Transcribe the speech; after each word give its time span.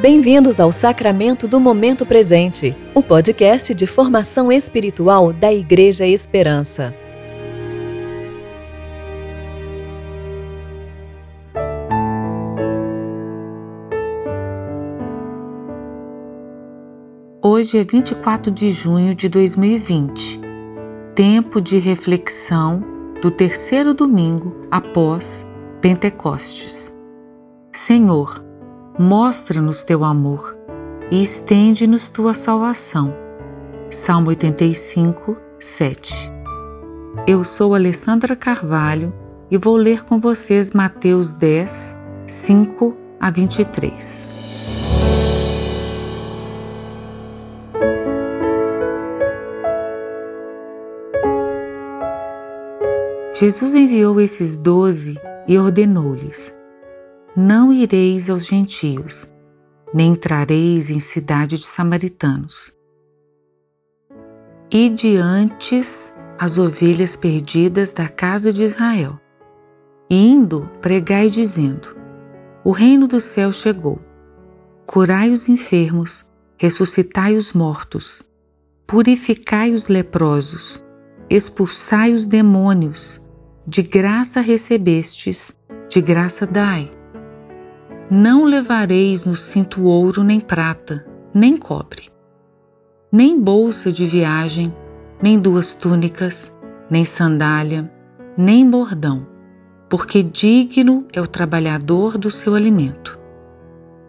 Bem-vindos 0.00 0.60
ao 0.60 0.70
Sacramento 0.70 1.48
do 1.48 1.58
Momento 1.58 2.06
Presente, 2.06 2.72
o 2.94 3.02
podcast 3.02 3.74
de 3.74 3.84
formação 3.84 4.52
espiritual 4.52 5.32
da 5.32 5.52
Igreja 5.52 6.06
Esperança. 6.06 6.94
Hoje 17.42 17.78
é 17.78 17.82
24 17.82 18.52
de 18.52 18.70
junho 18.70 19.16
de 19.16 19.28
2020, 19.28 20.40
tempo 21.16 21.60
de 21.60 21.76
reflexão 21.78 22.84
do 23.20 23.32
terceiro 23.32 23.92
domingo 23.92 24.54
após 24.70 25.44
Pentecostes. 25.80 26.96
Senhor, 27.72 28.47
mostra-nos 28.98 29.84
teu 29.84 30.02
amor 30.02 30.58
e 31.08 31.22
estende-nos 31.22 32.10
tua 32.10 32.34
salvação. 32.34 33.14
Salmo 33.90 34.28
85, 34.30 35.36
7. 35.60 36.32
Eu 37.26 37.44
sou 37.44 37.74
Alessandra 37.74 38.34
Carvalho 38.34 39.14
e 39.50 39.56
vou 39.56 39.76
ler 39.76 40.04
com 40.04 40.18
vocês 40.18 40.72
Mateus 40.72 41.32
10, 41.32 41.96
5 42.26 42.96
a 43.20 43.30
23. 43.30 44.26
Jesus 53.34 53.76
enviou 53.76 54.20
esses 54.20 54.56
doze 54.56 55.16
e 55.46 55.56
ordenou-lhes: 55.56 56.57
Não 57.40 57.72
ireis 57.72 58.28
aos 58.28 58.46
gentios, 58.46 59.32
nem 59.94 60.10
entrareis 60.10 60.90
em 60.90 60.98
cidade 60.98 61.56
de 61.56 61.66
samaritanos. 61.66 62.76
E 64.68 64.90
diantes 64.90 66.12
as 66.36 66.58
ovelhas 66.58 67.14
perdidas 67.14 67.92
da 67.92 68.08
casa 68.08 68.52
de 68.52 68.64
Israel. 68.64 69.20
Indo, 70.10 70.68
pregai 70.82 71.30
dizendo: 71.30 71.96
O 72.64 72.72
reino 72.72 73.06
do 73.06 73.20
céu 73.20 73.52
chegou. 73.52 74.00
Curai 74.84 75.30
os 75.30 75.48
enfermos, 75.48 76.28
ressuscitai 76.56 77.36
os 77.36 77.52
mortos, 77.52 78.28
purificai 78.84 79.72
os 79.72 79.86
leprosos, 79.86 80.84
expulsai 81.30 82.12
os 82.12 82.26
demônios 82.26 83.24
de 83.64 83.80
graça 83.80 84.40
recebestes, 84.40 85.56
de 85.88 86.00
graça 86.00 86.44
dai. 86.44 86.97
Não 88.10 88.44
levareis 88.44 89.26
no 89.26 89.36
cinto 89.36 89.82
ouro 89.82 90.24
nem 90.24 90.40
prata, 90.40 91.04
nem 91.34 91.58
cobre, 91.58 92.10
nem 93.12 93.38
bolsa 93.38 93.92
de 93.92 94.06
viagem, 94.06 94.74
nem 95.22 95.38
duas 95.38 95.74
túnicas, 95.74 96.58
nem 96.88 97.04
sandália, 97.04 97.92
nem 98.34 98.68
bordão, 98.68 99.26
porque 99.90 100.22
digno 100.22 101.06
é 101.12 101.20
o 101.20 101.26
trabalhador 101.26 102.16
do 102.16 102.30
seu 102.30 102.54
alimento. 102.54 103.18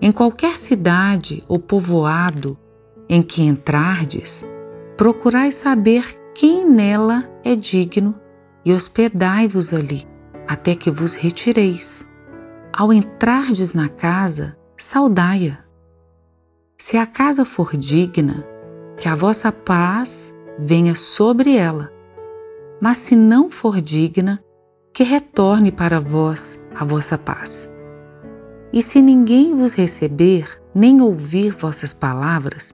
Em 0.00 0.12
qualquer 0.12 0.56
cidade 0.56 1.42
ou 1.48 1.58
povoado 1.58 2.56
em 3.08 3.20
que 3.20 3.42
entrardes, 3.42 4.48
procurai 4.96 5.50
saber 5.50 6.16
quem 6.36 6.64
nela 6.64 7.28
é 7.42 7.56
digno 7.56 8.14
e 8.64 8.72
hospedai-vos 8.72 9.74
ali, 9.74 10.06
até 10.46 10.76
que 10.76 10.88
vos 10.88 11.14
retireis. 11.14 12.07
Ao 12.78 12.92
entrardes 12.92 13.74
na 13.74 13.88
casa, 13.88 14.56
saudai-a. 14.76 15.58
Se 16.78 16.96
a 16.96 17.04
casa 17.04 17.44
for 17.44 17.76
digna, 17.76 18.46
que 18.96 19.08
a 19.08 19.16
vossa 19.16 19.50
paz 19.50 20.32
venha 20.56 20.94
sobre 20.94 21.56
ela. 21.56 21.92
Mas 22.80 22.98
se 22.98 23.16
não 23.16 23.50
for 23.50 23.80
digna, 23.80 24.40
que 24.94 25.02
retorne 25.02 25.72
para 25.72 25.98
vós 25.98 26.64
a 26.72 26.84
vossa 26.84 27.18
paz. 27.18 27.68
E 28.72 28.80
se 28.80 29.02
ninguém 29.02 29.56
vos 29.56 29.74
receber, 29.74 30.62
nem 30.72 31.02
ouvir 31.02 31.56
vossas 31.56 31.92
palavras, 31.92 32.72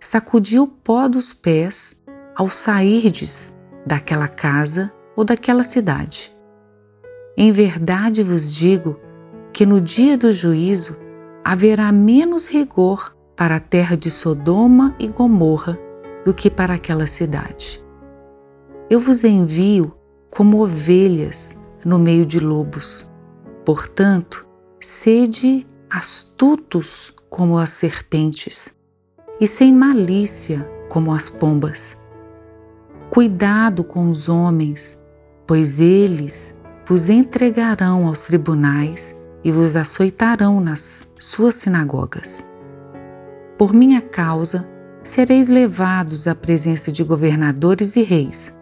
sacudi 0.00 0.58
o 0.58 0.66
pó 0.66 1.06
dos 1.08 1.34
pés 1.34 2.02
ao 2.34 2.48
sairdes 2.48 3.54
daquela 3.84 4.28
casa 4.28 4.90
ou 5.14 5.24
daquela 5.24 5.62
cidade. 5.62 6.34
Em 7.36 7.52
verdade 7.52 8.22
vos 8.22 8.50
digo 8.50 8.98
que 9.62 9.66
no 9.66 9.80
dia 9.80 10.18
do 10.18 10.32
juízo 10.32 10.96
haverá 11.44 11.92
menos 11.92 12.48
rigor 12.48 13.16
para 13.36 13.54
a 13.54 13.60
terra 13.60 13.96
de 13.96 14.10
Sodoma 14.10 14.92
e 14.98 15.06
Gomorra 15.06 15.78
do 16.24 16.34
que 16.34 16.50
para 16.50 16.74
aquela 16.74 17.06
cidade. 17.06 17.80
Eu 18.90 18.98
vos 18.98 19.22
envio 19.22 19.94
como 20.30 20.64
ovelhas 20.64 21.56
no 21.84 21.96
meio 21.96 22.26
de 22.26 22.40
lobos. 22.40 23.08
Portanto, 23.64 24.44
sede 24.80 25.64
astutos 25.88 27.14
como 27.30 27.56
as 27.56 27.70
serpentes 27.70 28.76
e 29.38 29.46
sem 29.46 29.72
malícia 29.72 30.68
como 30.88 31.14
as 31.14 31.28
pombas. 31.28 31.96
Cuidado 33.10 33.84
com 33.84 34.10
os 34.10 34.28
homens 34.28 35.00
pois 35.46 35.78
eles 35.78 36.52
vos 36.84 37.08
entregarão 37.08 38.08
aos 38.08 38.22
tribunais 38.22 39.21
e 39.44 39.50
vos 39.50 39.76
açoitarão 39.76 40.60
nas 40.60 41.08
suas 41.18 41.56
sinagogas. 41.56 42.48
Por 43.58 43.72
minha 43.72 44.00
causa, 44.00 44.68
sereis 45.02 45.48
levados 45.48 46.26
à 46.26 46.34
presença 46.34 46.92
de 46.92 47.02
governadores 47.02 47.96
e 47.96 48.02
reis, 48.02 48.56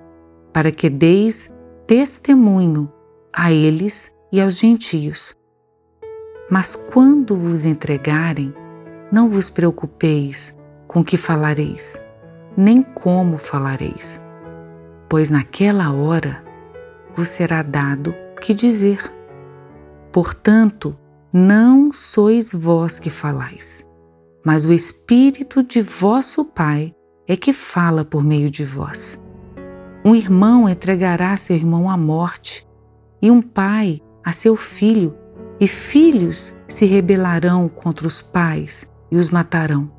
para 0.53 0.73
que 0.73 0.89
deis 0.89 1.53
testemunho 1.87 2.91
a 3.33 3.53
eles 3.53 4.15
e 4.33 4.41
aos 4.41 4.57
gentios. 4.59 5.37
Mas 6.51 6.75
quando 6.75 7.37
vos 7.37 7.65
entregarem, 7.65 8.53
não 9.13 9.29
vos 9.29 9.51
preocupeis 9.51 10.57
com 10.87 11.05
que 11.05 11.17
falareis, 11.17 12.01
nem 12.57 12.83
como 12.83 13.39
falareis, 13.39 14.25
pois 15.09 15.31
naquela 15.31 15.93
hora 15.93 16.43
vos 17.15 17.29
será 17.29 17.63
dado 17.63 18.15
que 18.41 18.55
dizer. 18.55 19.20
Portanto, 20.13 20.97
não 21.33 21.93
sois 21.93 22.53
vós 22.53 22.99
que 22.99 23.11
falais, 23.11 23.89
mas 24.45 24.65
o 24.65 24.73
Espírito 24.73 25.63
de 25.63 25.81
vosso 25.81 26.45
Pai 26.45 26.95
é 27.29 27.37
que 27.37 27.53
fala 27.53 28.05
por 28.05 28.25
meio 28.25 28.51
de 28.51 28.65
vós. 28.65 29.23
Um 30.05 30.17
irmão 30.17 30.69
entregará 30.69 31.37
seu 31.37 31.55
irmão 31.55 31.89
à 31.89 31.97
morte, 31.97 32.67
e 33.23 33.31
um 33.31 33.41
pai 33.41 34.03
a 34.25 34.33
seu 34.33 34.57
filho, 34.57 35.15
e 35.61 35.69
filhos 35.69 36.57
se 36.67 36.87
rebelarão 36.87 37.69
contra 37.69 38.07
os 38.07 38.23
pais 38.23 38.91
e 39.11 39.17
os 39.17 39.31
matarão. 39.31 39.93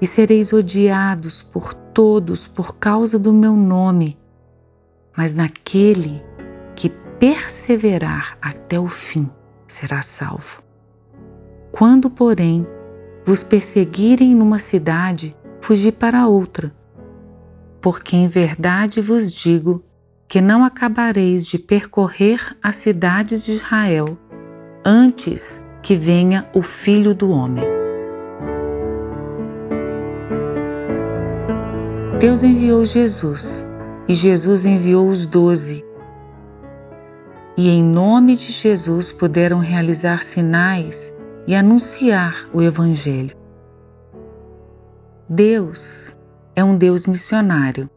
E 0.00 0.06
sereis 0.06 0.52
odiados 0.52 1.42
por 1.42 1.72
todos 1.72 2.46
por 2.46 2.76
causa 2.76 3.18
do 3.18 3.32
meu 3.32 3.56
nome, 3.56 4.18
mas 5.16 5.32
naquele 5.32 6.22
que 6.31 6.31
perseverar 7.22 8.36
até 8.42 8.80
o 8.80 8.88
fim 8.88 9.30
será 9.68 10.02
salvo. 10.02 10.60
Quando, 11.70 12.10
porém, 12.10 12.66
vos 13.24 13.44
perseguirem 13.44 14.34
numa 14.34 14.58
cidade, 14.58 15.36
fugi 15.60 15.92
para 15.92 16.26
outra. 16.26 16.74
Porque 17.80 18.16
em 18.16 18.26
verdade 18.26 19.00
vos 19.00 19.32
digo 19.32 19.84
que 20.26 20.40
não 20.40 20.64
acabareis 20.64 21.46
de 21.46 21.60
percorrer 21.60 22.56
as 22.60 22.74
cidades 22.74 23.44
de 23.44 23.52
Israel 23.52 24.18
antes 24.84 25.64
que 25.80 25.94
venha 25.94 26.50
o 26.52 26.60
Filho 26.60 27.14
do 27.14 27.30
Homem. 27.30 27.64
Deus 32.18 32.42
enviou 32.42 32.84
Jesus 32.84 33.64
e 34.08 34.12
Jesus 34.12 34.66
enviou 34.66 35.08
os 35.08 35.24
doze 35.24 35.84
e 37.56 37.68
em 37.68 37.82
nome 37.82 38.36
de 38.36 38.50
Jesus 38.50 39.12
puderam 39.12 39.58
realizar 39.58 40.22
sinais 40.22 41.14
e 41.46 41.54
anunciar 41.54 42.48
o 42.52 42.62
Evangelho. 42.62 43.36
Deus 45.28 46.16
é 46.54 46.62
um 46.62 46.76
Deus 46.76 47.06
missionário. 47.06 47.88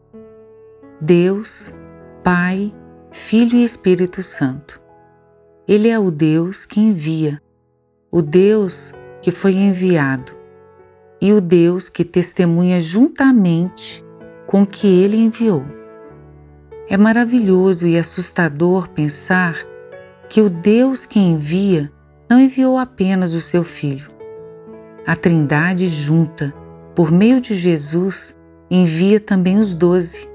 Deus, 1.00 1.74
Pai, 2.22 2.72
Filho 3.10 3.56
e 3.58 3.64
Espírito 3.64 4.22
Santo. 4.22 4.80
Ele 5.68 5.88
é 5.88 5.98
o 5.98 6.10
Deus 6.10 6.64
que 6.64 6.80
envia, 6.80 7.40
o 8.10 8.22
Deus 8.22 8.94
que 9.20 9.30
foi 9.30 9.54
enviado 9.54 10.32
e 11.20 11.32
o 11.32 11.40
Deus 11.40 11.88
que 11.88 12.04
testemunha 12.04 12.80
juntamente 12.80 14.04
com 14.46 14.64
que 14.64 14.86
ele 14.86 15.16
enviou. 15.16 15.75
É 16.88 16.96
maravilhoso 16.96 17.86
e 17.86 17.98
assustador 17.98 18.88
pensar 18.90 19.56
que 20.28 20.40
o 20.40 20.48
Deus 20.48 21.04
que 21.04 21.18
envia 21.18 21.90
não 22.30 22.40
enviou 22.40 22.78
apenas 22.78 23.34
o 23.34 23.40
seu 23.40 23.64
Filho. 23.64 24.08
a 25.04 25.14
Trindade 25.16 25.88
junta, 25.88 26.52
por 26.94 27.10
meio 27.10 27.40
de 27.40 27.54
Jesus, 27.54 28.38
envia 28.70 29.20
também 29.20 29.58
os 29.58 29.74
doze. 29.74 30.28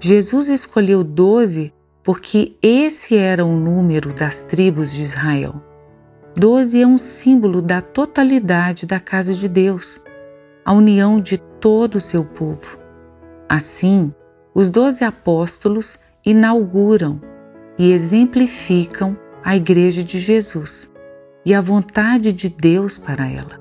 Jesus 0.00 0.48
escolheu 0.48 1.02
doze 1.04 1.72
porque 2.02 2.56
esse 2.62 3.16
era 3.16 3.44
o 3.44 3.56
número 3.56 4.12
das 4.12 4.42
tribos 4.42 4.92
de 4.92 5.02
Israel. 5.02 5.62
Doze 6.34 6.80
é 6.80 6.86
um 6.86 6.98
símbolo 6.98 7.60
da 7.60 7.80
totalidade 7.80 8.86
da 8.86 9.00
casa 9.00 9.34
de 9.34 9.48
Deus, 9.48 10.02
a 10.64 10.72
união 10.72 11.20
de 11.20 11.38
todo 11.38 11.96
o 11.96 12.00
seu 12.00 12.24
povo. 12.24 12.78
Assim, 13.48 14.12
os 14.56 14.70
doze 14.70 15.04
apóstolos 15.04 15.98
inauguram 16.24 17.20
e 17.76 17.92
exemplificam 17.92 19.14
a 19.44 19.54
Igreja 19.54 20.02
de 20.02 20.18
Jesus 20.18 20.90
e 21.44 21.52
a 21.52 21.60
vontade 21.60 22.32
de 22.32 22.48
Deus 22.48 22.96
para 22.96 23.28
ela. 23.28 23.60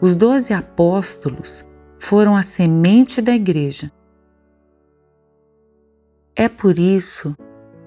Os 0.00 0.16
doze 0.16 0.52
apóstolos 0.52 1.64
foram 2.00 2.34
a 2.34 2.42
semente 2.42 3.22
da 3.22 3.32
Igreja. 3.32 3.92
É 6.34 6.48
por 6.48 6.80
isso 6.80 7.36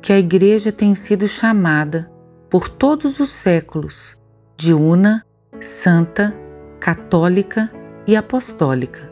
que 0.02 0.14
a 0.14 0.18
Igreja 0.18 0.72
tem 0.72 0.96
sido 0.96 1.28
chamada 1.28 2.10
por 2.50 2.70
todos 2.70 3.20
os 3.20 3.30
séculos 3.30 4.18
de 4.56 4.74
una, 4.74 5.26
santa, 5.60 6.34
católica 6.80 7.70
e 8.08 8.16
apostólica. 8.16 9.09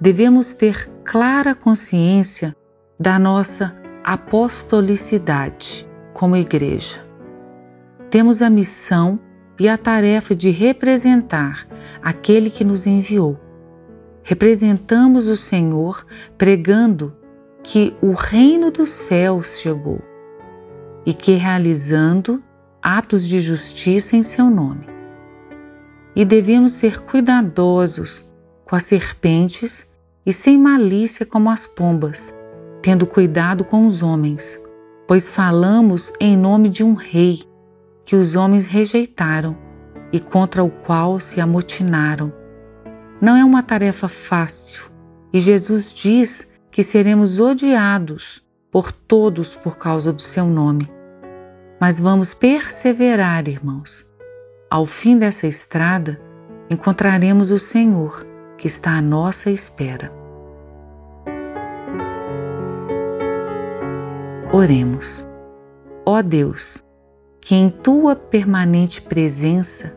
Devemos 0.00 0.52
ter 0.52 0.90
clara 1.04 1.54
consciência 1.54 2.54
da 3.00 3.18
nossa 3.18 3.74
apostolicidade 4.04 5.88
como 6.12 6.36
Igreja. 6.36 7.04
Temos 8.10 8.42
a 8.42 8.50
missão 8.50 9.18
e 9.58 9.68
a 9.68 9.78
tarefa 9.78 10.34
de 10.34 10.50
representar 10.50 11.66
aquele 12.02 12.50
que 12.50 12.62
nos 12.62 12.86
enviou. 12.86 13.40
Representamos 14.22 15.28
o 15.28 15.36
Senhor 15.36 16.04
pregando 16.36 17.16
que 17.62 17.96
o 18.02 18.12
reino 18.12 18.70
dos 18.70 18.90
céus 18.90 19.58
chegou 19.60 20.00
e 21.06 21.14
que 21.14 21.32
realizando 21.32 22.42
atos 22.82 23.26
de 23.26 23.40
justiça 23.40 24.16
em 24.16 24.22
seu 24.22 24.50
nome. 24.50 24.86
E 26.14 26.24
devemos 26.24 26.72
ser 26.72 27.00
cuidadosos 27.00 28.32
com 28.64 28.74
as 28.76 28.84
serpentes 28.84 29.85
e 30.26 30.32
sem 30.32 30.58
malícia 30.58 31.24
como 31.24 31.48
as 31.48 31.66
pombas, 31.66 32.34
tendo 32.82 33.06
cuidado 33.06 33.64
com 33.64 33.86
os 33.86 34.02
homens, 34.02 34.60
pois 35.06 35.28
falamos 35.28 36.12
em 36.20 36.36
nome 36.36 36.68
de 36.68 36.82
um 36.82 36.94
rei 36.94 37.44
que 38.04 38.16
os 38.16 38.34
homens 38.34 38.66
rejeitaram 38.66 39.56
e 40.12 40.18
contra 40.18 40.64
o 40.64 40.70
qual 40.70 41.20
se 41.20 41.40
amotinaram. 41.40 42.32
Não 43.20 43.36
é 43.36 43.44
uma 43.44 43.62
tarefa 43.62 44.08
fácil, 44.08 44.90
e 45.32 45.38
Jesus 45.38 45.94
diz 45.94 46.52
que 46.70 46.82
seremos 46.82 47.38
odiados 47.38 48.44
por 48.70 48.92
todos 48.92 49.54
por 49.54 49.78
causa 49.78 50.12
do 50.12 50.22
seu 50.22 50.46
nome. 50.46 50.90
Mas 51.80 52.00
vamos 52.00 52.34
perseverar, 52.34 53.48
irmãos. 53.48 54.06
Ao 54.68 54.86
fim 54.86 55.18
dessa 55.18 55.46
estrada, 55.46 56.20
encontraremos 56.68 57.50
o 57.50 57.58
Senhor 57.58 58.26
que 58.56 58.66
está 58.66 58.92
à 58.92 59.02
nossa 59.02 59.50
espera. 59.50 60.12
Oremos. 64.52 65.28
Ó 66.04 66.22
Deus, 66.22 66.82
que 67.40 67.54
em 67.54 67.68
tua 67.68 68.16
permanente 68.16 69.02
presença 69.02 69.94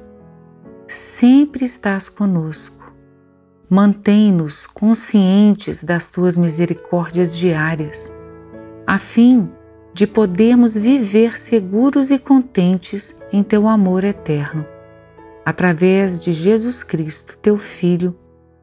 sempre 0.88 1.64
estás 1.64 2.10
conosco. 2.10 2.92
Mantém-nos 3.70 4.66
conscientes 4.66 5.84
das 5.84 6.10
tuas 6.10 6.36
misericórdias 6.36 7.38
diárias, 7.38 8.14
a 8.86 8.98
fim 8.98 9.50
de 9.94 10.08
podermos 10.08 10.76
viver 10.76 11.38
seguros 11.38 12.10
e 12.10 12.18
contentes 12.18 13.16
em 13.32 13.44
teu 13.44 13.68
amor 13.68 14.04
eterno. 14.04 14.66
Através 15.46 16.20
de 16.20 16.32
Jesus 16.32 16.84
Cristo, 16.84 17.38
teu 17.38 17.58
Filho, 17.58 18.16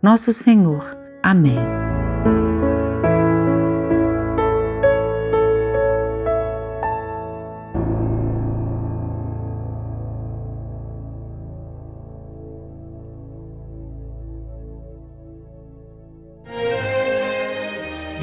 nosso 0.07 0.33
Senhor. 0.33 0.97
Amém. 1.21 1.96